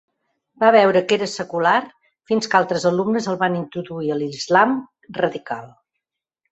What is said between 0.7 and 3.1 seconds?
veure que era secular fins que altres